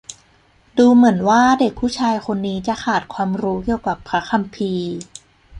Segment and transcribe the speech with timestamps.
[0.77, 4.91] ดูเหมือนว่าเด็กผู้ชายคนนี้จะขาดความรู้เกี่ยวกับพระคัมภีร์